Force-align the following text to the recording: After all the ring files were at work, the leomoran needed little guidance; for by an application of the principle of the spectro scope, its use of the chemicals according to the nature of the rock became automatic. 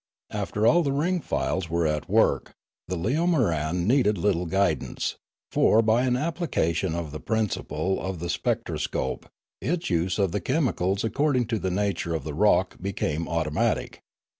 After 0.31 0.65
all 0.65 0.81
the 0.81 0.91
ring 0.91 1.21
files 1.21 1.69
were 1.69 1.85
at 1.85 2.09
work, 2.09 2.53
the 2.87 2.97
leomoran 2.97 3.85
needed 3.85 4.17
little 4.17 4.47
guidance; 4.47 5.17
for 5.51 5.83
by 5.83 6.05
an 6.05 6.15
application 6.15 6.95
of 6.95 7.11
the 7.11 7.19
principle 7.19 8.01
of 8.03 8.17
the 8.17 8.27
spectro 8.27 8.77
scope, 8.77 9.29
its 9.61 9.91
use 9.91 10.17
of 10.17 10.31
the 10.31 10.41
chemicals 10.41 11.03
according 11.03 11.45
to 11.49 11.59
the 11.59 11.69
nature 11.69 12.15
of 12.15 12.23
the 12.23 12.33
rock 12.33 12.77
became 12.81 13.27
automatic. 13.29 14.01